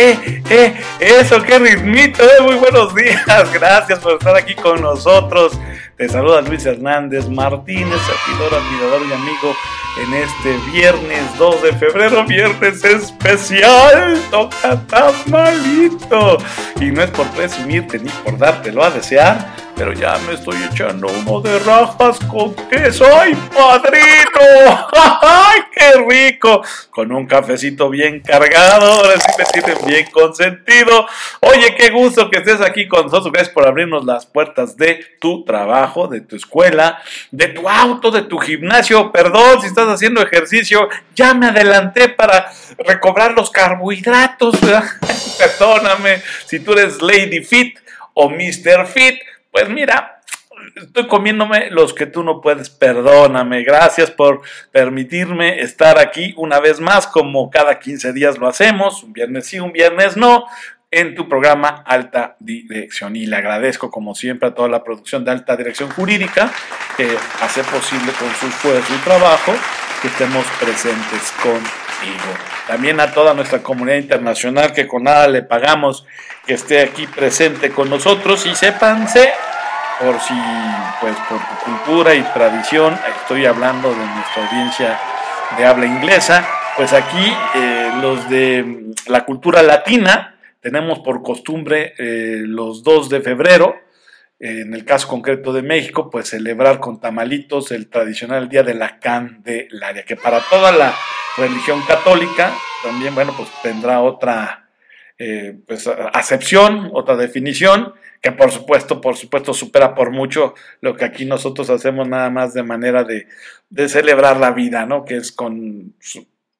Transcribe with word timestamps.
eh, 0.00 0.42
eh, 0.48 0.74
eso, 0.98 1.42
qué 1.42 1.58
ritmito, 1.58 2.22
eh, 2.22 2.42
muy 2.42 2.54
buenos 2.54 2.94
días, 2.94 3.52
gracias 3.52 3.98
por 3.98 4.14
estar 4.14 4.34
aquí 4.34 4.54
con 4.54 4.80
nosotros. 4.80 5.58
Te 5.98 6.08
saluda 6.08 6.40
Luis 6.40 6.64
Hernández 6.64 7.28
Martínez, 7.28 7.98
servidor, 8.00 8.54
admirador 8.54 9.02
y 9.06 9.12
amigo 9.12 9.54
en 10.02 10.14
este 10.14 10.70
viernes 10.72 11.36
2 11.36 11.62
de 11.62 11.72
febrero, 11.74 12.24
viernes 12.24 12.82
especial, 12.82 14.18
toca 14.30 14.80
tan 14.86 15.12
malito. 15.26 16.38
Y 16.80 16.86
no 16.86 17.02
es 17.02 17.10
por 17.10 17.26
presumirte 17.32 17.98
ni 17.98 18.08
por 18.24 18.38
dártelo 18.38 18.82
a 18.82 18.88
desear, 18.88 19.54
pero 19.80 19.94
ya 19.94 20.18
me 20.26 20.34
estoy 20.34 20.58
echando 20.70 21.06
uno 21.06 21.40
de 21.40 21.58
rajas 21.60 22.18
con 22.30 22.54
queso. 22.68 23.06
¡Ay, 23.18 23.34
padrino! 23.34 24.88
¡Ay, 25.22 25.60
qué 25.74 25.92
rico! 26.06 26.62
Con 26.90 27.10
un 27.10 27.26
cafecito 27.26 27.88
bien 27.88 28.20
cargado, 28.20 28.84
ahora 28.84 29.14
sí 29.18 29.32
me 29.38 29.44
tienen 29.46 29.86
bien 29.86 30.10
consentido. 30.10 31.06
Oye, 31.40 31.74
qué 31.74 31.88
gusto 31.88 32.28
que 32.28 32.40
estés 32.40 32.60
aquí 32.60 32.88
con 32.88 33.04
nosotros. 33.04 33.32
Gracias 33.32 33.54
por 33.54 33.66
abrirnos 33.66 34.04
las 34.04 34.26
puertas 34.26 34.76
de 34.76 35.02
tu 35.18 35.46
trabajo, 35.46 36.08
de 36.08 36.20
tu 36.20 36.36
escuela, 36.36 37.00
de 37.30 37.48
tu 37.48 37.66
auto, 37.66 38.10
de 38.10 38.24
tu 38.24 38.36
gimnasio. 38.36 39.10
Perdón 39.10 39.62
si 39.62 39.68
estás 39.68 39.88
haciendo 39.88 40.20
ejercicio, 40.20 40.90
ya 41.14 41.32
me 41.32 41.46
adelanté 41.46 42.10
para 42.10 42.52
recobrar 42.86 43.32
los 43.32 43.48
carbohidratos. 43.48 44.56
Perdóname 45.38 46.20
si 46.44 46.60
tú 46.60 46.72
eres 46.72 47.00
Lady 47.00 47.42
Fit 47.42 47.78
o 48.12 48.28
Mr. 48.28 48.86
Fit 48.86 49.20
pues 49.50 49.68
mira, 49.68 50.20
estoy 50.76 51.06
comiéndome 51.06 51.70
los 51.70 51.94
que 51.94 52.06
tú 52.06 52.22
no 52.22 52.40
puedes, 52.40 52.70
perdóname. 52.70 53.62
Gracias 53.62 54.10
por 54.10 54.42
permitirme 54.70 55.60
estar 55.60 55.98
aquí 55.98 56.34
una 56.36 56.60
vez 56.60 56.80
más, 56.80 57.06
como 57.06 57.50
cada 57.50 57.78
15 57.78 58.12
días 58.12 58.38
lo 58.38 58.48
hacemos, 58.48 59.02
un 59.02 59.12
viernes 59.12 59.46
sí, 59.46 59.60
un 59.60 59.72
viernes 59.72 60.16
no, 60.16 60.44
en 60.90 61.14
tu 61.14 61.28
programa 61.28 61.82
Alta 61.86 62.36
Dirección. 62.40 63.16
Y 63.16 63.26
le 63.26 63.36
agradezco, 63.36 63.90
como 63.90 64.14
siempre, 64.14 64.48
a 64.48 64.54
toda 64.54 64.68
la 64.68 64.82
producción 64.82 65.24
de 65.24 65.30
Alta 65.30 65.56
Dirección 65.56 65.90
Jurídica 65.90 66.52
que 66.96 67.08
hace 67.40 67.62
posible 67.64 68.12
con 68.18 68.28
su 68.34 68.46
esfuerzo 68.46 68.94
y 68.94 68.98
trabajo 68.98 69.52
que 70.02 70.08
estemos 70.08 70.44
presentes 70.58 71.32
También 72.66 73.00
a 73.00 73.12
toda 73.12 73.34
nuestra 73.34 73.62
comunidad 73.62 73.98
internacional 73.98 74.72
que 74.72 74.86
con 74.86 75.04
nada 75.04 75.28
le 75.28 75.42
pagamos 75.42 76.06
que 76.46 76.54
esté 76.54 76.80
aquí 76.80 77.06
presente 77.06 77.70
con 77.70 77.90
nosotros. 77.90 78.46
Y 78.46 78.54
sépanse 78.54 79.32
por 79.98 80.18
si, 80.20 80.34
pues 81.00 81.14
por 81.28 81.38
tu 81.38 81.64
cultura 81.64 82.14
y 82.14 82.22
tradición, 82.22 82.98
estoy 83.20 83.46
hablando 83.46 83.90
de 83.90 83.96
nuestra 83.96 84.46
audiencia 84.46 84.98
de 85.56 85.66
habla 85.66 85.86
inglesa, 85.86 86.46
pues 86.76 86.92
aquí 86.92 87.36
eh, 87.54 87.90
los 88.00 88.28
de 88.30 88.92
la 89.06 89.24
cultura 89.24 89.62
latina 89.62 90.36
tenemos 90.60 91.00
por 91.00 91.22
costumbre 91.22 91.94
eh, 91.98 92.42
los 92.44 92.82
2 92.82 93.08
de 93.08 93.20
febrero, 93.20 93.76
en 94.40 94.72
el 94.72 94.86
caso 94.86 95.06
concreto 95.06 95.52
de 95.52 95.62
México, 95.62 96.08
pues 96.10 96.28
celebrar 96.28 96.80
con 96.80 96.98
tamalitos 96.98 97.72
el 97.72 97.88
tradicional 97.88 98.48
Día 98.48 98.62
de 98.62 98.74
la 98.74 98.98
Candelaria, 98.98 100.04
que 100.04 100.16
para 100.16 100.40
toda 100.40 100.72
la 100.72 100.94
religión 101.36 101.82
católica 101.86 102.50
también, 102.82 103.14
bueno, 103.14 103.34
pues 103.36 103.50
tendrá 103.62 104.00
otra 104.00 104.70
eh, 105.18 105.58
pues, 105.66 105.86
acepción, 106.14 106.90
otra 106.94 107.16
definición, 107.16 107.92
que 108.22 108.32
por 108.32 108.50
supuesto, 108.50 109.02
por 109.02 109.18
supuesto 109.18 109.52
supera 109.52 109.94
por 109.94 110.10
mucho 110.10 110.54
lo 110.80 110.96
que 110.96 111.04
aquí 111.04 111.26
nosotros 111.26 111.68
hacemos 111.68 112.08
nada 112.08 112.30
más 112.30 112.54
de 112.54 112.62
manera 112.62 113.04
de, 113.04 113.26
celebrar 113.88 114.38
la 114.38 114.52
vida, 114.52 114.86
¿no? 114.86 115.04
Que 115.04 115.18
es 115.18 115.32
con 115.32 115.94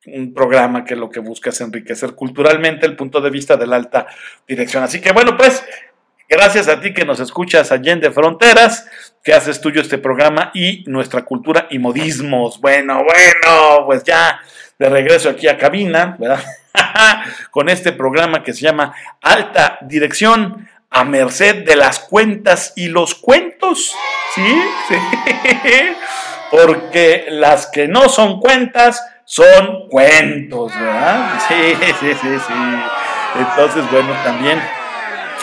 un 0.06 0.34
programa 0.34 0.84
que 0.84 0.96
lo 0.96 1.08
que 1.08 1.20
busca 1.20 1.50
es 1.50 1.60
enriquecer 1.62 2.14
culturalmente 2.14 2.84
el 2.84 2.96
punto 2.96 3.22
de 3.22 3.30
vista 3.30 3.56
de 3.56 3.66
la 3.66 3.76
alta 3.76 4.06
dirección. 4.46 4.82
Así 4.82 5.00
que 5.00 5.12
bueno, 5.12 5.36
pues 5.38 5.64
gracias 6.30 6.68
a 6.68 6.80
ti 6.80 6.94
que 6.94 7.04
nos 7.04 7.18
escuchas 7.18 7.72
Allende 7.72 8.12
Fronteras, 8.12 8.88
que 9.22 9.34
haces 9.34 9.60
tuyo 9.60 9.82
este 9.82 9.98
programa 9.98 10.52
y 10.54 10.84
nuestra 10.86 11.24
cultura 11.24 11.66
y 11.70 11.78
modismos. 11.78 12.60
Bueno, 12.60 13.02
bueno, 13.04 13.84
pues 13.84 14.04
ya 14.04 14.40
de 14.78 14.88
regreso 14.88 15.28
aquí 15.28 15.48
a 15.48 15.58
cabina, 15.58 16.16
¿verdad? 16.18 16.42
con 17.50 17.68
este 17.68 17.92
programa 17.92 18.44
que 18.44 18.54
se 18.54 18.62
llama 18.62 18.94
Alta 19.20 19.78
Dirección 19.82 20.68
a 20.88 21.04
merced 21.04 21.64
de 21.64 21.76
las 21.76 21.98
cuentas 21.98 22.72
y 22.76 22.88
los 22.88 23.16
cuentos. 23.16 23.92
¿Sí? 24.34 24.62
sí. 24.88 24.94
Porque 26.50 27.26
las 27.28 27.66
que 27.66 27.88
no 27.88 28.08
son 28.08 28.40
cuentas 28.40 29.04
son 29.24 29.88
cuentos, 29.88 30.72
¿verdad? 30.74 31.40
Sí, 31.46 31.76
sí, 32.00 32.12
sí, 32.20 32.38
sí. 32.46 32.54
Entonces, 33.38 33.88
bueno, 33.92 34.12
también 34.24 34.60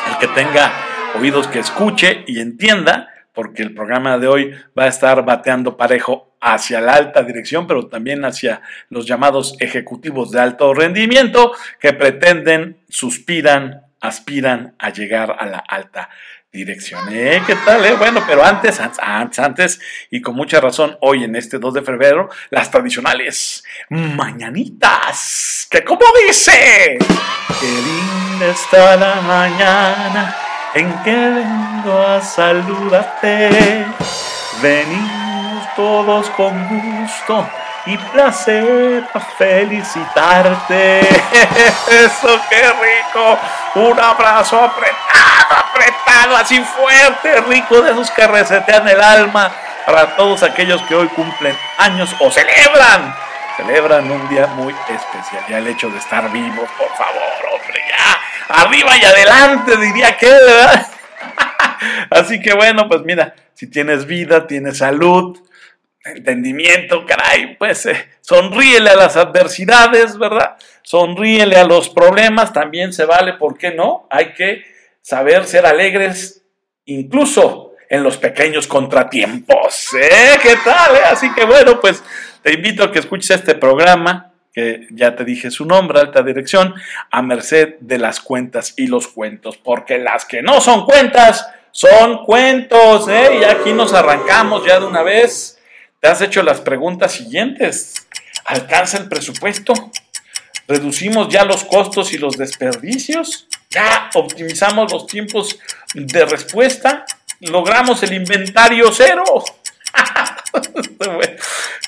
el 0.09 0.17
que 0.17 0.27
tenga 0.27 0.71
oídos 1.15 1.47
que 1.47 1.59
escuche 1.59 2.23
y 2.27 2.39
entienda, 2.39 3.09
porque 3.33 3.63
el 3.63 3.73
programa 3.73 4.17
de 4.17 4.27
hoy 4.27 4.51
va 4.77 4.83
a 4.83 4.87
estar 4.87 5.23
bateando 5.25 5.77
parejo 5.77 6.35
hacia 6.39 6.81
la 6.81 6.93
alta 6.93 7.23
dirección, 7.23 7.67
pero 7.67 7.87
también 7.87 8.23
hacia 8.25 8.61
los 8.89 9.05
llamados 9.05 9.55
ejecutivos 9.59 10.31
de 10.31 10.39
alto 10.39 10.73
rendimiento 10.73 11.51
que 11.79 11.93
pretenden, 11.93 12.77
suspiran, 12.89 13.81
aspiran 13.99 14.75
a 14.79 14.91
llegar 14.91 15.35
a 15.39 15.45
la 15.45 15.59
alta 15.59 16.09
dirección. 16.57 17.07
¿Eh? 17.11 17.41
¿Qué 17.45 17.55
tal? 17.55 17.85
Eh? 17.85 17.93
Bueno, 17.93 18.23
pero 18.27 18.43
antes, 18.43 18.79
antes, 18.79 19.39
antes, 19.39 19.79
y 20.09 20.21
con 20.21 20.35
mucha 20.35 20.59
razón, 20.59 20.97
hoy 21.01 21.23
en 21.23 21.35
este 21.35 21.59
2 21.59 21.75
de 21.75 21.81
febrero, 21.83 22.29
las 22.49 22.71
tradicionales 22.71 23.63
mañanitas. 23.89 25.67
¿Que 25.69 25.83
cómo 25.83 26.01
dice? 26.27 26.97
Qué 27.59 27.67
linda 27.67 28.47
está 28.47 28.97
la 28.97 29.21
mañana 29.21 30.35
en 30.73 30.91
que 31.03 31.15
vengo 31.15 32.01
a 32.01 32.21
saludarte. 32.21 33.85
Venid 34.61 35.61
todos 35.75 36.27
con 36.31 36.53
gusto 36.69 37.47
y 37.87 37.97
placer 37.97 39.03
a 39.13 39.19
felicitarte. 39.19 40.99
Eso, 42.05 42.39
qué 42.49 42.63
rico. 42.63 43.39
Un 43.75 43.99
abrazo 43.99 44.59
apretado, 44.59 45.06
así 46.35 46.59
fuerte, 46.59 47.41
rico, 47.41 47.81
de 47.81 47.91
esos 47.91 48.11
que 48.11 48.27
resetean 48.27 48.87
el 48.87 49.01
alma 49.01 49.51
para 49.85 50.15
todos 50.15 50.43
aquellos 50.43 50.81
que 50.83 50.95
hoy 50.95 51.07
cumplen 51.09 51.55
años 51.77 52.13
o 52.19 52.29
celebran. 52.29 53.15
Celebran 53.55 54.11
un 54.11 54.27
día 54.29 54.47
muy 54.47 54.73
especial. 54.73 55.43
Ya 55.49 55.59
el 55.59 55.67
hecho 55.67 55.89
de 55.89 55.97
estar 55.97 56.31
vivos, 56.31 56.69
por 56.77 56.89
favor, 56.95 57.53
hombre, 57.53 57.81
ya. 57.89 58.61
Arriba 58.61 58.97
y 58.97 59.05
adelante, 59.05 59.77
diría 59.77 60.17
que, 60.17 60.29
Así 62.09 62.39
que 62.39 62.53
bueno, 62.53 62.87
pues 62.87 63.01
mira, 63.03 63.33
si 63.53 63.67
tienes 63.67 64.05
vida, 64.05 64.45
tienes 64.45 64.77
salud, 64.79 65.39
entendimiento, 66.03 67.05
caray, 67.05 67.55
pues 67.57 67.85
eh, 67.85 68.07
sonríele 68.21 68.89
a 68.91 68.95
las 68.95 69.15
adversidades, 69.17 70.17
¿verdad? 70.17 70.55
Sonríele 70.81 71.57
a 71.57 71.65
los 71.65 71.89
problemas, 71.89 72.53
también 72.53 72.93
se 72.93 73.05
vale, 73.05 73.33
¿por 73.33 73.57
qué 73.57 73.71
no? 73.71 74.07
Hay 74.09 74.33
que 74.33 74.76
saber 75.07 75.45
ser 75.45 75.65
alegres 75.65 76.43
incluso 76.83 77.71
en 77.89 78.03
los 78.03 78.17
pequeños 78.17 78.67
contratiempos, 78.67 79.93
¿eh? 79.93 80.37
¿Qué 80.43 80.57
tal? 80.65 80.97
Eh? 80.97 81.01
Así 81.05 81.33
que 81.33 81.45
bueno, 81.45 81.79
pues 81.79 82.03
te 82.43 82.51
invito 82.51 82.83
a 82.83 82.91
que 82.91 82.99
escuches 82.99 83.29
este 83.31 83.55
programa, 83.55 84.33
que 84.53 84.85
ya 84.91 85.15
te 85.15 85.23
dije 85.23 85.49
su 85.49 85.63
nombre, 85.63 86.01
alta 86.01 86.23
dirección, 86.23 86.73
a 87.09 87.21
merced 87.21 87.75
de 87.79 87.99
las 87.99 88.19
cuentas 88.19 88.73
y 88.75 88.87
los 88.87 89.07
cuentos, 89.07 89.55
porque 89.55 89.97
las 89.97 90.25
que 90.25 90.41
no 90.41 90.59
son 90.59 90.83
cuentas 90.83 91.47
son 91.71 92.25
cuentos, 92.25 93.07
¿eh? 93.07 93.39
Y 93.39 93.43
aquí 93.45 93.71
nos 93.71 93.93
arrancamos 93.93 94.65
ya 94.65 94.77
de 94.77 94.87
una 94.87 95.03
vez 95.03 95.57
te 96.01 96.09
has 96.09 96.19
hecho 96.21 96.43
las 96.43 96.59
preguntas 96.59 97.13
siguientes. 97.13 97.93
¿Alcanza 98.43 98.97
el 98.97 99.07
presupuesto? 99.07 99.73
¿Reducimos 100.67 101.29
ya 101.29 101.45
los 101.45 101.63
costos 101.63 102.11
y 102.11 102.17
los 102.17 102.37
desperdicios? 102.37 103.46
¿Ya 103.69 104.09
optimizamos 104.13 104.91
los 104.91 105.07
tiempos 105.07 105.59
de 105.93 106.25
respuesta? 106.25 107.05
¿Logramos 107.41 108.01
el 108.03 108.13
inventario 108.13 108.91
cero? 108.91 109.23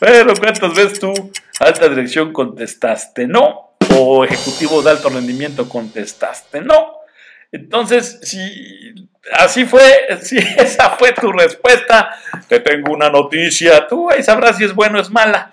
bueno, 0.02 0.34
¿cuántas 0.40 0.74
veces 0.74 1.00
tú, 1.00 1.32
alta 1.60 1.90
dirección, 1.90 2.34
contestaste 2.34 3.28
no? 3.28 3.76
¿O 3.96 4.24
ejecutivo 4.24 4.82
de 4.82 4.92
alto 4.92 5.10
rendimiento 5.10 5.68
contestaste 5.68 6.62
no? 6.62 7.00
Entonces, 7.52 8.20
si 8.22 9.10
así 9.34 9.66
fue, 9.66 10.08
si 10.22 10.38
esa 10.38 10.92
fue 10.92 11.14
tu 11.14 11.32
respuesta, 11.32 12.16
te 12.48 12.60
tengo 12.60 12.94
una 12.94 13.10
noticia, 13.10 13.88
tú 13.88 14.10
ahí 14.10 14.22
sabrás 14.24 14.58
si 14.58 14.66
es 14.66 14.74
bueno 14.74 15.00
o 15.00 15.02
es 15.02 15.10
mala. 15.10 15.50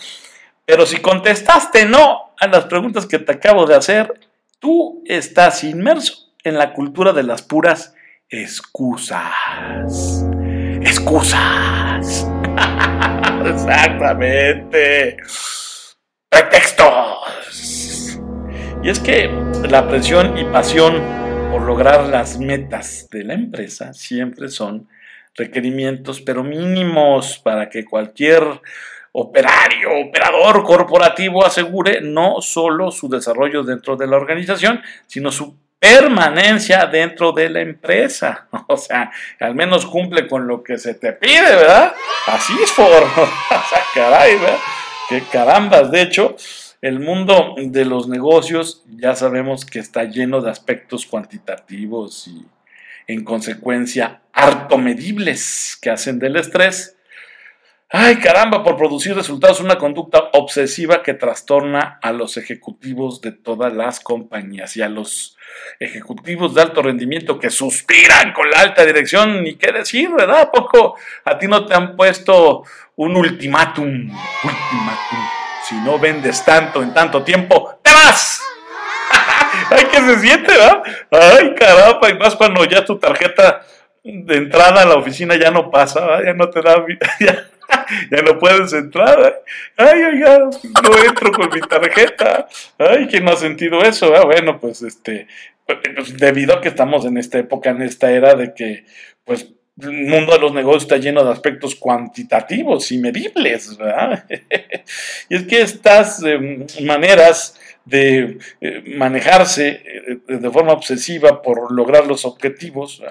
Pero 0.64 0.84
si 0.84 0.96
contestaste 0.96 1.86
no 1.86 2.34
a 2.38 2.46
las 2.48 2.64
preguntas 2.64 3.06
que 3.06 3.18
te 3.18 3.32
acabo 3.32 3.66
de 3.66 3.76
hacer, 3.76 4.12
tú 4.58 5.02
estás 5.06 5.64
inmerso 5.64 6.32
en 6.44 6.56
la 6.58 6.72
cultura 6.72 7.12
de 7.12 7.22
las 7.22 7.42
puras 7.42 7.94
excusas. 8.28 10.24
Excusas. 10.80 12.26
Exactamente. 13.44 15.16
Pretextos. 16.28 18.18
Y 18.82 18.90
es 18.90 18.98
que 19.00 19.28
la 19.68 19.88
presión 19.88 20.38
y 20.38 20.44
pasión 20.44 21.02
por 21.50 21.62
lograr 21.62 22.06
las 22.06 22.38
metas 22.38 23.08
de 23.10 23.24
la 23.24 23.34
empresa 23.34 23.92
siempre 23.92 24.48
son 24.48 24.88
requerimientos, 25.34 26.20
pero 26.20 26.42
mínimos 26.42 27.38
para 27.38 27.68
que 27.68 27.84
cualquier 27.84 28.42
operario, 29.18 29.98
operador 30.06 30.62
corporativo 30.62 31.44
asegure 31.44 32.02
no 32.02 32.42
solo 32.42 32.90
su 32.90 33.08
desarrollo 33.08 33.62
dentro 33.62 33.96
de 33.96 34.06
la 34.06 34.16
organización, 34.18 34.82
sino 35.06 35.32
su 35.32 35.56
permanencia 35.78 36.84
dentro 36.84 37.32
de 37.32 37.48
la 37.48 37.60
empresa. 37.60 38.46
O 38.68 38.76
sea, 38.76 39.10
al 39.40 39.54
menos 39.54 39.86
cumple 39.86 40.26
con 40.26 40.46
lo 40.46 40.62
que 40.62 40.76
se 40.76 40.94
te 40.94 41.12
pide, 41.12 41.40
¿verdad? 41.40 41.94
Así 42.26 42.52
es 42.62 42.72
por... 42.72 42.86
o 42.90 43.26
sea, 43.68 43.82
caray, 43.94 44.34
¿verdad? 44.34 44.58
Qué 45.08 45.22
carambas. 45.32 45.90
De 45.90 46.02
hecho, 46.02 46.36
el 46.82 47.00
mundo 47.00 47.54
de 47.56 47.84
los 47.84 48.08
negocios 48.08 48.82
ya 48.98 49.14
sabemos 49.14 49.64
que 49.64 49.78
está 49.78 50.04
lleno 50.04 50.42
de 50.42 50.50
aspectos 50.50 51.06
cuantitativos 51.06 52.26
y 52.26 52.44
en 53.06 53.24
consecuencia 53.24 54.20
harto 54.32 54.76
medibles 54.76 55.78
que 55.80 55.90
hacen 55.90 56.18
del 56.18 56.36
estrés 56.36 56.95
Ay, 57.88 58.16
caramba, 58.16 58.64
por 58.64 58.76
producir 58.76 59.14
resultados, 59.14 59.60
una 59.60 59.78
conducta 59.78 60.30
obsesiva 60.32 61.04
que 61.04 61.14
trastorna 61.14 62.00
a 62.02 62.10
los 62.10 62.36
ejecutivos 62.36 63.20
de 63.20 63.30
todas 63.30 63.72
las 63.72 64.00
compañías 64.00 64.76
y 64.76 64.82
a 64.82 64.88
los 64.88 65.36
ejecutivos 65.78 66.52
de 66.54 66.62
alto 66.62 66.82
rendimiento 66.82 67.38
que 67.38 67.48
suspiran 67.48 68.32
con 68.32 68.50
la 68.50 68.58
alta 68.58 68.84
dirección, 68.84 69.44
ni 69.44 69.54
qué 69.54 69.70
decir, 69.70 70.10
¿verdad? 70.10 70.40
¿A 70.40 70.50
poco 70.50 70.96
a 71.24 71.38
ti 71.38 71.46
no 71.46 71.64
te 71.64 71.74
han 71.74 71.94
puesto 71.94 72.64
un 72.96 73.14
ultimátum? 73.14 73.86
Ultimátum. 73.86 75.18
Si 75.68 75.76
no 75.76 75.96
vendes 76.00 76.44
tanto 76.44 76.82
en 76.82 76.92
tanto 76.92 77.22
tiempo, 77.22 77.78
¡te 77.82 77.92
vas! 77.92 78.42
¡Ay, 79.70 79.86
qué 79.92 79.98
se 79.98 80.18
siente, 80.18 80.52
¿verdad? 80.52 80.82
¡Ay, 81.12 81.54
caramba! 81.54 82.10
Y 82.10 82.18
más 82.18 82.34
cuando 82.34 82.64
ya 82.64 82.84
tu 82.84 82.98
tarjeta 82.98 83.64
de 84.02 84.36
entrada 84.36 84.82
a 84.82 84.86
la 84.86 84.96
oficina 84.96 85.36
ya 85.36 85.52
no 85.52 85.70
pasa, 85.70 86.00
¿verdad? 86.00 86.24
ya 86.24 86.34
no 86.34 86.50
te 86.50 86.62
da... 86.62 86.84
Ya 87.20 87.55
ya 88.10 88.22
no 88.22 88.38
puedes 88.38 88.72
entrar. 88.72 89.42
Ay, 89.76 90.02
oiga, 90.02 90.38
no 90.38 91.04
entro 91.04 91.32
con 91.32 91.50
mi 91.52 91.60
tarjeta. 91.60 92.48
Ay, 92.78 93.06
¿quién 93.08 93.24
no 93.24 93.32
ha 93.32 93.36
sentido 93.36 93.82
eso? 93.82 94.14
Ah, 94.14 94.24
bueno, 94.24 94.58
pues 94.60 94.82
este, 94.82 95.26
pues, 95.66 96.16
debido 96.16 96.54
a 96.54 96.60
que 96.60 96.68
estamos 96.68 97.04
en 97.04 97.16
esta 97.16 97.38
época, 97.38 97.70
en 97.70 97.82
esta 97.82 98.10
era 98.10 98.34
de 98.34 98.54
que, 98.54 98.84
pues, 99.24 99.48
el 99.80 99.92
mundo 99.92 100.32
de 100.32 100.38
los 100.38 100.54
negocios 100.54 100.84
está 100.84 100.96
lleno 100.96 101.22
de 101.22 101.32
aspectos 101.32 101.74
cuantitativos 101.74 102.90
y 102.92 102.98
medibles, 102.98 103.76
¿verdad? 103.76 104.24
y 105.28 105.36
es 105.36 105.42
que 105.44 105.60
estas 105.60 106.22
em, 106.22 106.66
maneras 106.82 107.60
de 107.84 108.38
eh, 108.60 108.82
manejarse 108.96 109.82
eh, 109.84 110.18
de 110.28 110.50
forma 110.50 110.72
obsesiva 110.72 111.42
por 111.42 111.70
lograr 111.72 112.06
los 112.06 112.24
objetivos, 112.24 113.02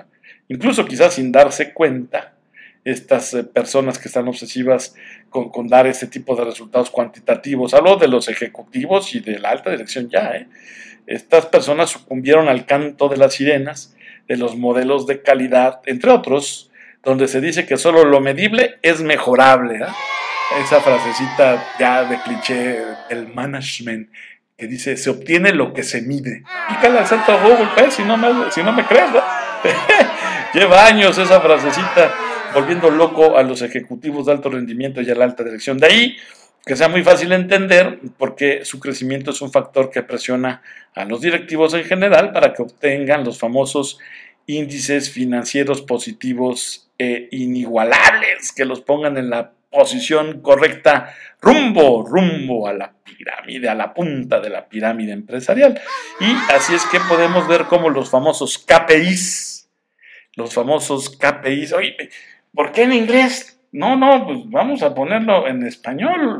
incluso 0.47 0.85
quizás 0.85 1.13
sin 1.13 1.31
darse 1.31 1.71
cuenta, 1.71 2.34
estas 2.85 3.33
eh, 3.33 3.43
personas 3.43 3.97
que 3.97 4.07
están 4.07 4.27
obsesivas 4.27 4.95
con, 5.29 5.67
dar 5.67 5.87
este 5.87 6.07
tipo 6.07 6.35
de 6.35 6.45
resultados 6.45 6.89
cuantitativos. 6.91 7.73
Hablo 7.73 7.97
de 7.97 8.07
los 8.07 8.29
ejecutivos 8.29 9.13
y 9.15 9.19
de 9.19 9.39
la 9.39 9.49
alta 9.49 9.71
dirección 9.71 10.09
ya. 10.09 10.35
¿eh? 10.35 10.47
Estas 11.07 11.47
personas 11.47 11.89
sucumbieron 11.89 12.47
al 12.47 12.65
canto 12.65 13.09
de 13.09 13.17
las 13.17 13.33
sirenas, 13.33 13.95
de 14.27 14.37
los 14.37 14.55
modelos 14.55 15.07
de 15.07 15.21
calidad, 15.21 15.81
entre 15.87 16.11
otros, 16.11 16.71
donde 17.03 17.27
se 17.27 17.41
dice 17.41 17.65
que 17.65 17.77
solo 17.77 18.05
lo 18.05 18.21
medible 18.21 18.75
es 18.81 19.01
mejorable. 19.01 19.79
¿eh? 19.79 19.87
Esa 20.63 20.79
frasecita 20.79 21.75
ya 21.79 22.05
de 22.05 22.19
cliché 22.21 22.79
del 23.09 23.27
management 23.27 24.09
que 24.57 24.67
dice, 24.67 24.95
se 24.95 25.09
obtiene 25.09 25.51
lo 25.51 25.73
que 25.73 25.83
se 25.83 26.01
mide. 26.01 26.43
Pícale 26.69 26.99
al 26.99 27.07
santo 27.07 27.37
Google, 27.41 27.67
pues, 27.75 27.93
si 27.95 28.03
no 28.03 28.15
me, 28.15 28.49
si 28.51 28.63
no 28.63 28.71
me 28.71 28.85
crees. 28.85 29.09
Lleva 30.53 30.85
años 30.85 31.17
esa 31.17 31.41
frasecita 31.41 32.13
volviendo 32.55 32.89
loco 32.89 33.37
a 33.37 33.43
los 33.43 33.61
ejecutivos 33.61 34.25
de 34.25 34.31
alto 34.31 34.49
rendimiento 34.49 35.01
y 35.01 35.11
a 35.11 35.15
la 35.15 35.25
alta 35.25 35.43
dirección. 35.43 35.77
De 35.77 35.87
ahí 35.87 36.17
que 36.65 36.75
sea 36.75 36.87
muy 36.87 37.03
fácil 37.03 37.31
entender 37.31 37.99
porque 38.17 38.65
su 38.65 38.79
crecimiento 38.79 39.29
es 39.31 39.41
un 39.41 39.51
factor 39.51 39.91
que 39.91 40.01
presiona 40.01 40.63
a 40.95 41.05
los 41.05 41.21
directivos 41.21 41.75
en 41.75 41.83
general 41.83 42.31
para 42.31 42.53
que 42.53 42.63
obtengan 42.63 43.23
los 43.23 43.37
famosos 43.37 43.99
índices 44.47 45.11
financieros 45.11 45.81
positivos 45.83 46.89
e 46.97 47.27
inigualables 47.31 48.51
que 48.51 48.65
los 48.65 48.81
pongan 48.81 49.17
en 49.17 49.29
la 49.29 49.51
posición 49.69 50.41
correcta 50.41 51.13
rumbo, 51.41 52.03
rumbo 52.03 52.67
a 52.67 52.73
la 52.73 52.93
pirámide, 53.03 53.69
a 53.69 53.75
la 53.75 53.93
punta 53.93 54.39
de 54.39 54.49
la 54.49 54.67
pirámide 54.67 55.11
empresarial. 55.11 55.79
Y 56.19 56.53
así 56.53 56.73
es 56.73 56.85
que 56.85 56.99
podemos 57.01 57.47
ver 57.47 57.65
cómo 57.65 57.89
los 57.89 58.09
famosos 58.09 58.57
KPIs, 58.57 59.69
los 60.35 60.53
famosos 60.53 61.15
KPIs, 61.17 61.73
oye, 61.73 61.95
¿Por 62.55 62.71
qué 62.71 62.83
en 62.83 62.93
inglés? 62.93 63.59
No, 63.71 63.97
no, 63.97 64.25
pues 64.25 64.39
vamos 64.45 64.81
a 64.81 64.95
ponerlo 64.95 65.47
en 65.47 65.65
español. 65.65 66.39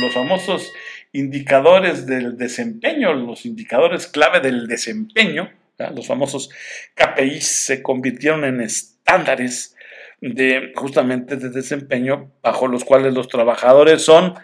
Los 0.00 0.14
famosos 0.14 0.72
indicadores 1.12 2.06
del 2.06 2.36
desempeño, 2.36 3.12
los 3.14 3.44
indicadores 3.44 4.06
clave 4.06 4.40
del 4.40 4.68
desempeño, 4.68 5.50
los 5.94 6.06
famosos 6.06 6.50
KPIs 6.94 7.46
se 7.46 7.82
convirtieron 7.82 8.44
en 8.44 8.60
estándares 8.60 9.76
de 10.20 10.72
justamente 10.74 11.36
de 11.36 11.50
desempeño 11.50 12.30
bajo 12.42 12.66
los 12.66 12.84
cuales 12.84 13.14
los 13.14 13.28
trabajadores 13.28 14.02
son 14.02 14.34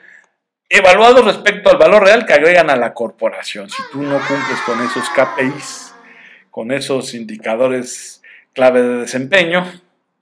evaluados 0.68 1.24
respecto 1.24 1.70
al 1.70 1.78
valor 1.78 2.04
real 2.04 2.26
que 2.26 2.32
agregan 2.32 2.70
a 2.70 2.76
la 2.76 2.94
corporación. 2.94 3.68
Si 3.70 3.82
tú 3.92 4.02
no 4.02 4.18
cumples 4.18 4.60
con 4.66 4.80
esos 4.80 5.08
KPIs, 5.10 5.94
con 6.50 6.72
esos 6.72 7.14
indicadores 7.14 8.22
clave 8.52 8.82
de 8.82 8.98
desempeño, 8.98 9.64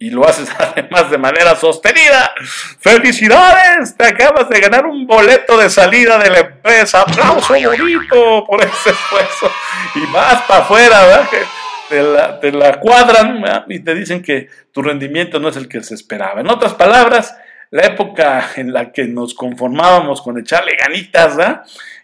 y 0.02 0.10
lo 0.10 0.26
haces 0.28 0.48
además 0.58 1.10
de 1.10 1.18
manera 1.18 1.54
sostenida. 1.54 2.34
¡Felicidades! 2.80 3.96
Te 3.96 4.06
acabas 4.06 4.48
de 4.48 4.58
ganar 4.58 4.84
un 4.84 5.06
boleto 5.06 5.56
de 5.56 5.70
salida 5.70 6.18
de 6.18 6.28
la 6.28 6.40
empresa. 6.40 7.02
¡Aplauso 7.02 7.54
bonito 7.54 8.44
por 8.44 8.60
ese 8.60 8.90
esfuerzo! 8.90 9.48
Y 9.94 10.00
más 10.08 10.42
para 10.42 10.64
afuera, 10.64 11.06
¿verdad? 11.06 11.30
Que 11.30 12.40
te 12.40 12.50
la, 12.50 12.80
cuadran 12.80 13.44
y 13.68 13.78
te 13.78 13.94
dicen 13.94 14.22
que 14.22 14.48
tu 14.72 14.82
rendimiento 14.82 15.38
no 15.38 15.48
es 15.48 15.56
el 15.56 15.68
que 15.68 15.84
se 15.84 15.94
esperaba. 15.94 16.40
En 16.40 16.50
otras 16.50 16.74
palabras, 16.74 17.36
la 17.70 17.82
época 17.86 18.50
en 18.56 18.72
la 18.72 18.90
que 18.90 19.04
nos 19.04 19.34
conformábamos 19.34 20.20
con 20.20 20.36
echarle 20.36 20.74
ganitas, 20.74 21.36
¿verdad? 21.36 21.62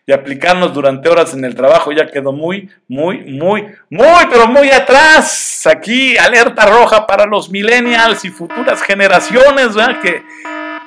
Y 0.09 0.13
aplicarnos 0.13 0.73
durante 0.73 1.07
horas 1.11 1.35
en 1.35 1.45
el 1.45 1.55
trabajo 1.55 1.93
ya 1.93 2.07
quedó 2.07 2.33
muy, 2.33 2.71
muy, 2.89 3.19
muy, 3.25 3.67
muy, 3.91 4.27
pero 4.31 4.47
muy 4.47 4.71
atrás. 4.71 5.67
Aquí 5.67 6.17
alerta 6.17 6.65
roja 6.65 7.07
para 7.07 7.27
los 7.27 7.51
millennials 7.51 8.25
y 8.25 8.31
futuras 8.31 8.81
generaciones, 8.81 9.75
¿verdad? 9.75 10.01
Que 10.01 10.23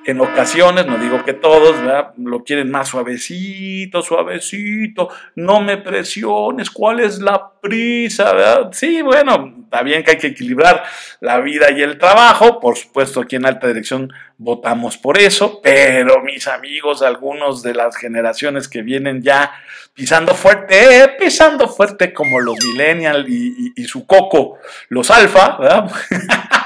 en 0.06 0.20
ocasiones, 0.20 0.88
no 0.88 0.98
digo 0.98 1.24
que 1.24 1.34
todos, 1.34 1.76
lo 2.18 2.44
quieren 2.44 2.72
más 2.72 2.90
suavecito, 2.90 4.02
suavecito, 4.02 5.10
no 5.36 5.62
me 5.62 5.78
presiones, 5.78 6.72
¿cuál 6.72 7.00
es 7.00 7.20
la 7.20 7.52
prisa? 7.62 8.34
¿verdad? 8.34 8.70
Sí, 8.72 9.02
bueno, 9.02 9.54
está 9.64 9.84
bien 9.84 10.04
que 10.04 10.12
hay 10.12 10.18
que 10.18 10.28
equilibrar 10.28 10.84
la 11.20 11.40
vida 11.40 11.72
y 11.72 11.82
el 11.82 12.00
trabajo, 12.00 12.60
por 12.60 12.78
supuesto 12.78 13.22
aquí 13.22 13.36
en 13.36 13.46
Alta 13.46 13.68
Dirección 13.68 14.12
votamos 14.38 14.98
por 14.98 15.20
eso, 15.20 15.62
pero 15.62 16.24
mis 16.24 16.48
amigos, 16.48 17.04
algunos 17.04 17.62
de 17.62 17.76
las 17.76 17.96
generaciones 17.96 18.68
que 18.68 18.82
vienen 18.82 19.22
ya 19.22 19.52
pisando 19.94 20.34
fuerte, 20.34 21.16
pisando 21.20 21.68
fuerte 21.68 22.12
como 22.12 22.40
los 22.40 22.56
millennials 22.66 23.30
y, 23.30 23.74
y 23.76 23.84
su 23.84 24.08
coco, 24.08 24.58
los 24.90 25.12
alfa, 25.12 25.58
¿verdad? 25.58 25.92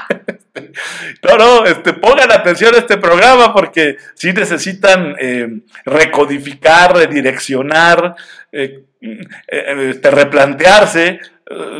No, 1.22 1.36
no, 1.36 1.64
este, 1.64 1.92
pongan 1.92 2.30
atención 2.32 2.74
a 2.74 2.78
este 2.78 2.96
programa 2.96 3.52
porque 3.52 3.96
sí 4.14 4.32
necesitan 4.32 5.16
eh, 5.18 5.60
recodificar, 5.84 6.96
redireccionar, 6.96 8.14
eh, 8.52 8.84
eh, 9.00 9.90
este, 9.90 10.10
replantearse 10.10 11.20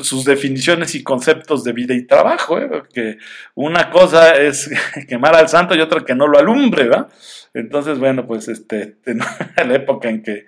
sus 0.01 0.25
definiciones 0.25 0.95
y 0.95 1.03
conceptos 1.03 1.65
de 1.65 1.73
vida 1.73 1.93
y 1.93 2.07
trabajo, 2.07 2.57
porque 2.69 3.19
una 3.57 3.91
cosa 3.91 4.37
es 4.37 4.71
quemar 5.09 5.35
al 5.35 5.49
santo 5.49 5.75
y 5.75 5.81
otra 5.81 6.05
que 6.05 6.15
no 6.15 6.29
lo 6.29 6.39
alumbre, 6.39 6.85
¿verdad? 6.85 7.09
Entonces, 7.53 7.99
bueno, 7.99 8.27
pues 8.27 8.47
este, 8.49 8.97
en 9.07 9.19
la 9.19 9.75
época 9.75 10.09
en 10.09 10.23
que 10.23 10.47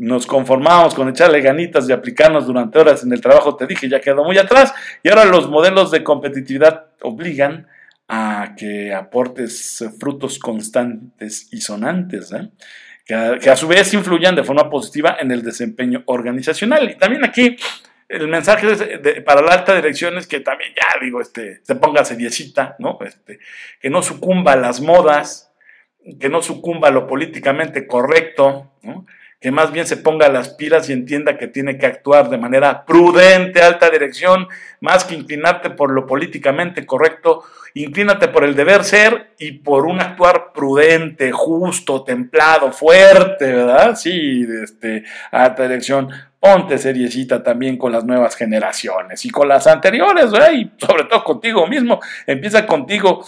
nos 0.00 0.26
conformábamos 0.26 0.94
con 0.94 1.10
echarle 1.10 1.42
ganitas 1.42 1.86
y 1.86 1.92
aplicarnos 1.92 2.46
durante 2.46 2.78
horas 2.78 3.04
en 3.04 3.12
el 3.12 3.20
trabajo, 3.20 3.54
te 3.54 3.66
dije, 3.66 3.86
ya 3.86 4.00
quedó 4.00 4.24
muy 4.24 4.38
atrás, 4.38 4.72
y 5.02 5.10
ahora 5.10 5.26
los 5.26 5.50
modelos 5.50 5.90
de 5.90 6.02
competitividad 6.02 6.86
obligan 7.02 7.66
a 8.08 8.54
que 8.56 8.94
aportes 8.94 9.84
frutos 10.00 10.38
constantes 10.38 11.48
y 11.52 11.60
sonantes, 11.60 12.32
¿eh? 12.32 12.48
que, 13.04 13.50
a, 13.50 13.56
su 13.56 13.68
vez 13.68 13.92
influyan 13.92 14.34
de 14.34 14.42
forma 14.42 14.70
positiva 14.70 15.18
en 15.20 15.32
el 15.32 15.42
desempeño 15.42 16.02
organizacional. 16.06 16.90
Y 16.90 16.96
también 16.96 17.22
aquí 17.22 17.56
el 18.08 18.26
mensaje 18.28 18.66
para 19.24 19.42
la 19.42 19.52
alta 19.52 19.74
dirección 19.74 20.16
es 20.16 20.26
que 20.26 20.40
también, 20.40 20.72
ya 20.74 20.98
digo, 20.98 21.20
este, 21.20 21.60
se 21.62 21.74
ponga 21.74 22.06
seriecita, 22.06 22.74
¿no? 22.78 22.98
Este, 23.04 23.38
que 23.80 23.90
no 23.90 24.02
sucumba 24.02 24.52
a 24.52 24.56
las 24.56 24.80
modas, 24.80 25.52
que 26.18 26.30
no 26.30 26.40
sucumba 26.40 26.88
a 26.88 26.90
lo 26.90 27.06
políticamente 27.06 27.86
correcto, 27.86 28.72
que 29.40 29.50
más 29.50 29.72
bien 29.72 29.86
se 29.86 29.96
ponga 29.96 30.28
las 30.28 30.50
pilas 30.50 30.90
y 30.90 30.92
entienda 30.92 31.38
que 31.38 31.46
tiene 31.46 31.78
que 31.78 31.86
actuar 31.86 32.28
de 32.28 32.36
manera 32.36 32.84
prudente, 32.84 33.62
alta 33.62 33.88
dirección, 33.88 34.48
más 34.80 35.04
que 35.04 35.14
inclinarte 35.14 35.70
por 35.70 35.90
lo 35.92 36.06
políticamente 36.06 36.84
correcto, 36.84 37.42
inclínate 37.72 38.28
por 38.28 38.44
el 38.44 38.54
deber 38.54 38.84
ser 38.84 39.30
y 39.38 39.52
por 39.52 39.86
un 39.86 39.98
actuar 40.00 40.52
prudente, 40.52 41.32
justo, 41.32 42.04
templado, 42.04 42.70
fuerte, 42.70 43.46
¿verdad? 43.50 43.96
Sí, 43.96 44.46
este, 44.62 45.04
alta 45.30 45.62
dirección, 45.62 46.10
ponte 46.38 46.76
seriecita 46.76 47.42
también 47.42 47.78
con 47.78 47.92
las 47.92 48.04
nuevas 48.04 48.36
generaciones 48.36 49.24
y 49.24 49.30
con 49.30 49.48
las 49.48 49.66
anteriores, 49.66 50.30
¿verdad? 50.30 50.52
Y 50.52 50.70
sobre 50.76 51.04
todo 51.04 51.24
contigo 51.24 51.66
mismo, 51.66 51.98
empieza 52.26 52.66
contigo 52.66 53.24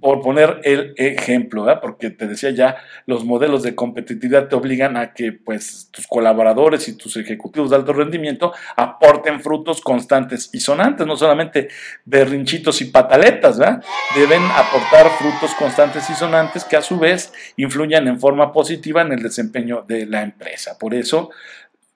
por 0.00 0.20
poner 0.20 0.60
el 0.64 0.92
ejemplo, 0.98 1.64
¿verdad? 1.64 1.80
porque 1.80 2.10
te 2.10 2.26
decía 2.26 2.50
ya, 2.50 2.76
los 3.06 3.24
modelos 3.24 3.62
de 3.62 3.74
competitividad 3.74 4.48
te 4.48 4.54
obligan 4.54 4.98
a 4.98 5.14
que 5.14 5.32
pues, 5.32 5.88
tus 5.90 6.06
colaboradores 6.06 6.88
y 6.88 6.96
tus 6.96 7.16
ejecutivos 7.16 7.70
de 7.70 7.76
alto 7.76 7.94
rendimiento 7.94 8.52
aporten 8.76 9.40
frutos 9.40 9.80
constantes 9.80 10.50
y 10.52 10.60
sonantes, 10.60 11.06
no 11.06 11.16
solamente 11.16 11.68
berrinchitos 12.04 12.82
y 12.82 12.86
pataletas, 12.86 13.58
¿verdad? 13.58 13.82
deben 14.14 14.42
aportar 14.42 15.08
frutos 15.18 15.54
constantes 15.54 16.08
y 16.10 16.14
sonantes 16.14 16.64
que 16.64 16.76
a 16.76 16.82
su 16.82 16.98
vez 16.98 17.32
influyan 17.56 18.06
en 18.08 18.20
forma 18.20 18.52
positiva 18.52 19.00
en 19.00 19.12
el 19.12 19.22
desempeño 19.22 19.84
de 19.88 20.04
la 20.04 20.22
empresa. 20.22 20.76
Por 20.78 20.94
eso, 20.94 21.30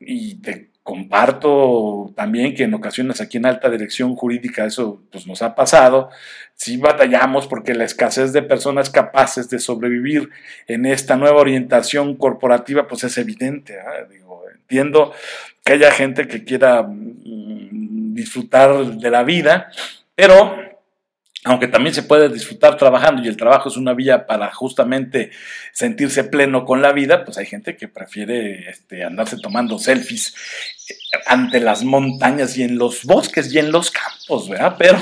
y 0.01 0.37
te 0.37 0.76
comparto 0.87 2.13
también 2.15 2.55
que 2.55 2.63
en 2.63 2.73
ocasiones 2.73 3.21
aquí 3.21 3.39
en 3.39 3.47
alta 3.47 3.69
dirección 3.69 4.15
jurídica 4.15 4.65
eso 4.65 5.03
pues, 5.11 5.27
nos 5.27 5.43
ha 5.43 5.57
pasado, 5.57 6.11
sí 6.55 6.77
batallamos 6.77 7.49
porque 7.49 7.75
la 7.75 7.83
escasez 7.83 8.33
de 8.33 8.43
personas 8.43 8.89
capaces 8.89 9.51
de 9.51 9.59
sobrevivir 9.59 10.31
en 10.69 10.87
esta 10.87 11.17
nueva 11.17 11.41
orientación 11.41 12.15
corporativa 12.15 12.87
pues 12.87 13.03
es 13.03 13.19
evidente. 13.19 13.81
¿ah? 13.81 14.07
Digo, 14.09 14.45
entiendo 14.55 15.13
que 15.65 15.73
haya 15.73 15.91
gente 15.91 16.29
que 16.29 16.45
quiera 16.45 16.85
mm, 16.85 18.15
disfrutar 18.15 18.87
de 18.87 19.11
la 19.11 19.25
vida, 19.25 19.73
pero 20.15 20.57
aunque 21.47 21.69
también 21.69 21.95
se 21.95 22.03
puede 22.03 22.29
disfrutar 22.29 22.77
trabajando 22.77 23.23
y 23.23 23.29
el 23.29 23.37
trabajo 23.37 23.69
es 23.69 23.77
una 23.77 23.95
vía 23.95 24.27
para 24.27 24.53
justamente 24.53 25.31
sentirse 25.73 26.25
pleno 26.25 26.65
con 26.65 26.83
la 26.83 26.93
vida, 26.93 27.25
pues 27.25 27.39
hay 27.39 27.47
gente 27.47 27.77
que 27.77 27.87
prefiere 27.87 28.69
este, 28.69 29.05
andarse 29.05 29.39
tomando 29.39 29.79
selfies 29.79 30.35
eh, 30.91 30.95
ante 31.27 31.61
las 31.61 31.85
montañas 31.85 32.59
y 32.59 32.65
en 32.65 32.77
los 32.77 33.05
bosques 33.05 33.55
y 33.55 33.61
en 33.61 33.71
los 33.71 33.93
campos, 33.93 34.49
¿verdad? 34.49 34.75
Pero 34.77 34.99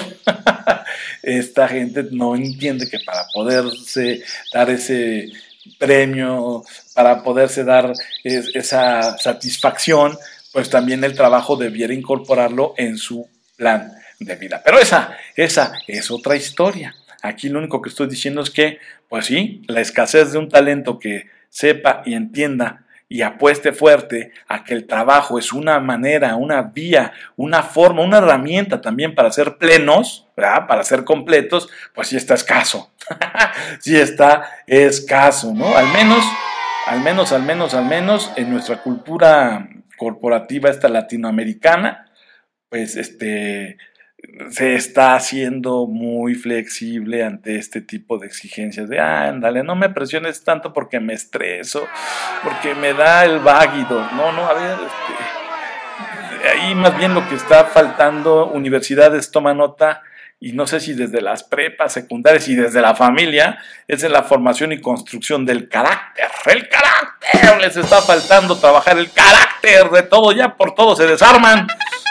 esta 1.23 1.67
gente 1.67 2.05
no 2.11 2.37
entiende 2.37 2.91
que 2.91 2.99
para 3.01 3.25
poderse 3.33 4.23
dar 4.53 4.69
ese 4.69 5.31
premio, 5.79 6.63
para 6.95 7.23
poderse 7.23 7.65
dar 7.65 7.91
esa 8.23 9.17
satisfacción, 9.17 10.19
pues 10.53 10.69
también 10.69 11.05
el 11.05 11.15
trabajo 11.15 11.57
debiera 11.57 11.95
incorporarlo 11.95 12.75
en 12.77 12.99
su 12.99 13.27
plan 13.57 13.95
de 14.19 14.37
vida. 14.37 14.63
Pero 14.65 14.79
esa, 14.79 15.17
esa 15.37 15.73
es 15.87 16.11
otra 16.11 16.37
historia. 16.37 16.95
Aquí 17.23 17.49
lo 17.49 17.59
único 17.59 17.81
que 17.81 17.89
estoy 17.89 18.07
diciendo 18.07 18.43
es 18.43 18.51
que, 18.51 18.79
pues 19.09 19.27
sí, 19.27 19.63
la 19.67 19.81
escasez 19.81 20.33
de 20.33 20.39
un 20.39 20.49
talento 20.49 20.99
que 20.99 21.31
sepa 21.49 22.03
y 22.05 22.15
entienda 22.15 22.85
y 23.09 23.23
apueste 23.23 23.73
fuerte 23.73 24.33
a 24.49 24.65
que 24.65 24.75
el 24.75 24.87
trabajo 24.87 25.39
es 25.39 25.53
una 25.53 25.79
manera, 25.79 26.37
una 26.37 26.63
vía, 26.63 27.13
una 27.37 27.63
forma, 27.63 28.03
una 28.03 28.19
herramienta 28.19 28.81
también 28.81 29.15
para 29.15 29.31
ser 29.31 29.57
plenos, 29.57 30.27
¿verdad? 30.37 30.67
para 30.67 30.83
ser 30.85 31.05
completos, 31.05 31.69
pues 31.95 32.09
sí 32.09 32.17
está 32.17 32.35
escaso. 32.35 32.93
sí 33.79 33.97
está 33.97 34.51
escaso, 34.67 35.53
¿no? 35.55 35.77
Al 35.77 35.87
menos, 35.89 36.25
al 36.87 37.01
menos, 37.01 37.33
al 37.33 37.43
menos, 37.43 37.75
al 37.75 37.85
menos 37.85 38.33
en 38.37 38.51
nuestra 38.51 38.83
cultura 38.83 39.69
corporativa 39.97 40.71
esta 40.71 40.89
latinoamericana, 40.89 42.11
pues 42.69 42.97
este 42.97 43.79
se 44.51 44.75
está 44.75 45.15
haciendo 45.15 45.87
muy 45.87 46.35
flexible 46.35 47.25
ante 47.25 47.57
este 47.57 47.81
tipo 47.81 48.19
de 48.19 48.27
exigencias 48.27 48.89
de, 48.89 49.01
ándale, 49.01 49.63
no 49.63 49.77
me 49.77 49.91
presiones 49.91 50.45
tanto 50.45 50.73
porque 50.73 51.01
me 51.01 51.15
estreso, 51.15 51.87
porque 52.43 52.75
me 52.75 52.95
da 52.95 53.25
el 53.25 53.39
váguido. 53.41 54.01
No, 54.13 54.33
no, 54.33 54.47
a 54.47 54.55
ver, 54.55 54.79
este, 54.87 56.49
ahí 56.49 56.75
más 56.75 56.97
bien 56.97 57.15
lo 57.15 57.29
que 57.29 57.35
está 57.35 57.65
faltando, 57.65 58.47
universidades 58.47 59.31
toma 59.31 59.55
nota, 59.55 60.03
y 60.41 60.53
no 60.53 60.67
sé 60.67 60.81
si 60.81 60.93
desde 60.93 61.23
las 61.23 61.43
prepas 61.43 61.93
secundarias 61.93 62.49
y 62.49 62.55
desde 62.55 62.83
la 62.83 62.95
familia, 62.95 63.59
es 63.89 64.05
en 64.05 64.13
la 64.13 64.25
formación 64.25 64.73
y 64.73 64.81
construcción 64.81 65.47
del 65.47 65.69
carácter. 65.71 66.27
El 66.47 66.69
carácter, 66.69 67.61
les 67.63 67.77
está 67.77 68.03
faltando 68.03 68.59
trabajar 68.59 68.99
el 68.99 69.11
carácter 69.11 69.91
de 69.91 70.03
todo, 70.03 70.33
ya 70.33 70.55
por 70.55 70.75
todo 70.75 70.97
se 70.97 71.07
desarman. 71.07 71.67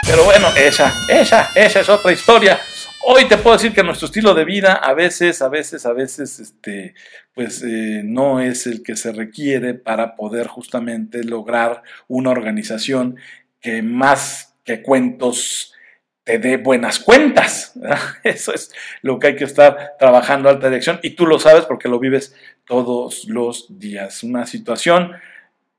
Pero 0.06 0.24
bueno, 0.24 0.48
esa, 0.56 0.92
esa, 1.08 1.50
esa 1.54 1.80
es 1.80 1.88
otra 1.88 2.12
historia. 2.12 2.60
Hoy 3.06 3.26
te 3.26 3.36
puedo 3.36 3.56
decir 3.56 3.72
que 3.72 3.82
nuestro 3.82 4.06
estilo 4.06 4.34
de 4.34 4.44
vida 4.44 4.74
a 4.74 4.94
veces, 4.94 5.42
a 5.42 5.48
veces, 5.48 5.86
a 5.86 5.92
veces, 5.92 6.40
este, 6.40 6.94
pues 7.34 7.62
eh, 7.62 8.02
no 8.04 8.40
es 8.40 8.66
el 8.66 8.82
que 8.82 8.96
se 8.96 9.12
requiere 9.12 9.74
para 9.74 10.14
poder 10.14 10.46
justamente 10.46 11.24
lograr 11.24 11.82
una 12.06 12.30
organización 12.30 13.16
que 13.60 13.82
más 13.82 14.54
que 14.64 14.82
cuentos 14.82 15.74
te 16.24 16.38
dé 16.38 16.56
buenas 16.56 16.98
cuentas. 16.98 17.72
Eso 18.24 18.54
es 18.54 18.72
lo 19.02 19.18
que 19.18 19.28
hay 19.28 19.36
que 19.36 19.44
estar 19.44 19.96
trabajando 19.98 20.48
alta 20.48 20.68
dirección 20.68 20.98
y 21.02 21.10
tú 21.10 21.26
lo 21.26 21.38
sabes 21.38 21.64
porque 21.64 21.88
lo 21.88 21.98
vives 21.98 22.34
todos 22.66 23.24
los 23.28 23.78
días. 23.78 24.22
Una 24.22 24.46
situación 24.46 25.12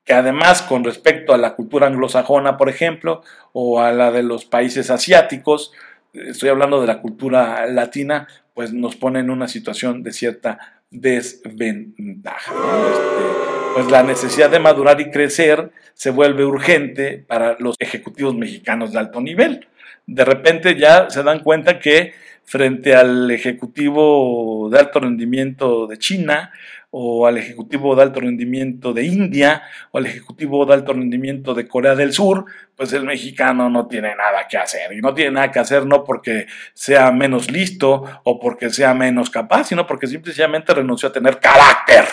que 0.06 0.14
además 0.14 0.62
con 0.62 0.84
respecto 0.84 1.34
a 1.34 1.38
la 1.38 1.56
cultura 1.56 1.88
anglosajona, 1.88 2.58
por 2.58 2.70
ejemplo, 2.70 3.24
o 3.54 3.82
a 3.82 3.92
la 3.92 4.12
de 4.12 4.24
los 4.24 4.46
países 4.46 4.92
asiáticos, 4.92 5.74
estoy 6.14 6.50
hablando 6.50 6.80
de 6.80 6.88
la 6.88 7.02
cultura 7.02 7.66
latina, 7.66 8.28
pues 8.54 8.72
nos 8.72 8.96
pone 8.96 9.20
en 9.20 9.32
una 9.32 9.48
situación 9.48 10.04
de 10.04 10.14
cierta 10.14 10.82
desventaja. 10.92 12.54
Este, 12.54 13.74
pues 13.74 13.92
la 13.92 14.04
necesidad 14.04 14.50
de 14.50 14.60
madurar 14.60 15.02
y 15.02 15.10
crecer 15.10 15.72
se 15.94 16.12
vuelve 16.12 16.46
urgente 16.46 17.18
para 17.18 17.58
los 17.60 17.76
ejecutivos 17.80 18.36
mexicanos 18.36 18.94
de 18.94 19.00
alto 19.00 19.20
nivel. 19.20 19.68
De 20.06 20.24
repente 20.24 20.76
ya 20.78 21.10
se 21.10 21.24
dan 21.24 21.40
cuenta 21.40 21.80
que 21.80 22.14
frente 22.46 22.96
al 22.96 23.30
ejecutivo 23.32 24.70
de 24.72 24.80
alto 24.80 25.00
rendimiento 25.00 25.88
de 25.88 25.98
China 25.98 26.52
o 26.98 27.28
al 27.28 27.38
ejecutivo 27.38 27.94
de 27.94 28.04
alto 28.04 28.22
rendimiento 28.22 28.94
de 28.94 29.04
India 29.04 29.64
o 29.92 29.98
al 29.98 30.06
ejecutivo 30.06 30.66
de 30.66 30.76
alto 30.76 30.94
rendimiento 30.94 31.54
de 31.54 31.68
Corea 31.68 31.94
del 31.94 32.14
Sur, 32.14 32.46
pues 32.74 32.94
el 32.94 33.04
mexicano 33.04 33.70
no 33.70 33.86
tiene 33.86 34.16
nada 34.16 34.48
que 34.48 34.58
hacer. 34.58 34.94
Y 34.94 35.02
no 35.02 35.14
tiene 35.14 35.32
nada 35.32 35.52
que 35.52 35.60
hacer 35.60 35.86
no 35.86 36.06
porque 36.06 36.48
sea 36.74 37.12
menos 37.12 37.52
listo 37.52 38.06
o 38.24 38.40
porque 38.40 38.70
sea 38.70 38.94
menos 38.94 39.30
capaz, 39.30 39.66
sino 39.66 39.86
porque 39.86 40.08
simplemente 40.08 40.74
renunció 40.74 41.10
a 41.10 41.12
tener 41.12 41.38
carácter. 41.42 42.06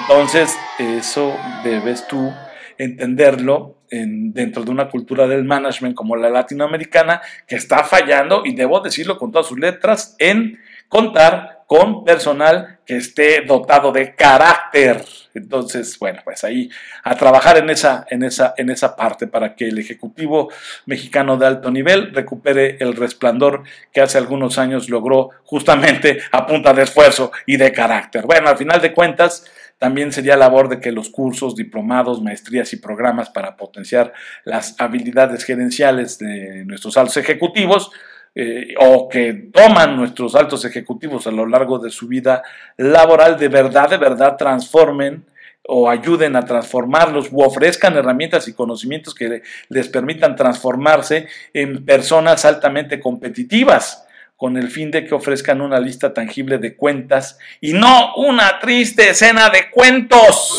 Entonces, 0.00 0.56
eso 0.78 1.36
debes 1.62 2.08
tú 2.08 2.32
entenderlo 2.78 3.76
dentro 3.90 4.64
de 4.64 4.70
una 4.70 4.88
cultura 4.88 5.26
del 5.26 5.44
management 5.44 5.94
como 5.94 6.16
la 6.16 6.30
latinoamericana, 6.30 7.20
que 7.46 7.56
está 7.56 7.84
fallando, 7.84 8.40
y 8.46 8.54
debo 8.54 8.80
decirlo 8.80 9.18
con 9.18 9.30
todas 9.30 9.48
sus 9.48 9.58
letras, 9.58 10.16
en 10.18 10.58
contar 10.92 11.64
con 11.66 12.04
personal 12.04 12.80
que 12.84 12.98
esté 12.98 13.46
dotado 13.46 13.92
de 13.92 14.14
carácter. 14.14 15.02
Entonces, 15.32 15.98
bueno, 15.98 16.20
pues 16.22 16.44
ahí 16.44 16.68
a 17.02 17.14
trabajar 17.14 17.56
en 17.56 17.70
esa, 17.70 18.04
en 18.10 18.22
esa, 18.22 18.52
en 18.58 18.68
esa 18.68 18.94
parte 18.94 19.26
para 19.26 19.54
que 19.54 19.68
el 19.68 19.78
Ejecutivo 19.78 20.50
mexicano 20.84 21.38
de 21.38 21.46
alto 21.46 21.70
nivel 21.70 22.12
recupere 22.12 22.76
el 22.80 22.94
resplandor 22.94 23.62
que 23.90 24.02
hace 24.02 24.18
algunos 24.18 24.58
años 24.58 24.90
logró 24.90 25.30
justamente 25.44 26.18
a 26.30 26.46
punta 26.46 26.74
de 26.74 26.82
esfuerzo 26.82 27.32
y 27.46 27.56
de 27.56 27.72
carácter. 27.72 28.26
Bueno, 28.26 28.50
al 28.50 28.58
final 28.58 28.82
de 28.82 28.92
cuentas, 28.92 29.46
también 29.78 30.12
sería 30.12 30.36
labor 30.36 30.68
de 30.68 30.78
que 30.78 30.92
los 30.92 31.08
cursos, 31.08 31.56
diplomados, 31.56 32.20
maestrías 32.20 32.70
y 32.74 32.76
programas 32.76 33.30
para 33.30 33.56
potenciar 33.56 34.12
las 34.44 34.78
habilidades 34.78 35.42
gerenciales 35.44 36.18
de 36.18 36.66
nuestros 36.66 36.98
altos 36.98 37.16
ejecutivos 37.16 37.90
eh, 38.34 38.74
o 38.80 39.08
que 39.08 39.50
toman 39.52 39.96
nuestros 39.96 40.34
altos 40.34 40.64
ejecutivos 40.64 41.26
a 41.26 41.30
lo 41.30 41.46
largo 41.46 41.78
de 41.78 41.90
su 41.90 42.08
vida 42.08 42.42
laboral, 42.76 43.38
de 43.38 43.48
verdad, 43.48 43.90
de 43.90 43.98
verdad 43.98 44.36
transformen 44.36 45.24
o 45.68 45.88
ayuden 45.88 46.34
a 46.36 46.44
transformarlos 46.44 47.28
u 47.30 47.42
ofrezcan 47.42 47.96
herramientas 47.96 48.48
y 48.48 48.54
conocimientos 48.54 49.14
que 49.14 49.42
les 49.68 49.88
permitan 49.88 50.34
transformarse 50.34 51.28
en 51.52 51.84
personas 51.84 52.44
altamente 52.44 52.98
competitivas 52.98 54.06
con 54.36 54.56
el 54.56 54.70
fin 54.70 54.90
de 54.90 55.04
que 55.04 55.14
ofrezcan 55.14 55.60
una 55.60 55.78
lista 55.78 56.12
tangible 56.12 56.58
de 56.58 56.74
cuentas 56.74 57.38
y 57.60 57.74
no 57.74 58.14
una 58.16 58.58
triste 58.58 59.10
escena 59.10 59.50
de 59.50 59.70
cuentos. 59.70 60.52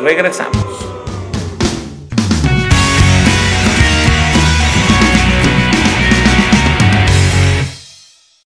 Regresamos. 0.00 0.79